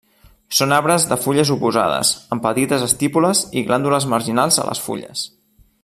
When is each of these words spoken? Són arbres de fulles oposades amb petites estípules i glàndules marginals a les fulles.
Són 0.59 0.71
arbres 0.77 1.03
de 1.11 1.17
fulles 1.25 1.51
oposades 1.55 2.13
amb 2.37 2.45
petites 2.47 2.87
estípules 2.87 3.43
i 3.61 3.65
glàndules 3.69 4.09
marginals 4.15 4.59
a 4.65 4.67
les 4.73 4.83
fulles. 4.89 5.29